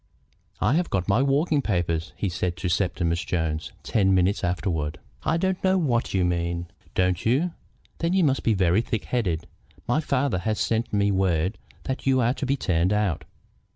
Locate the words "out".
12.93-13.25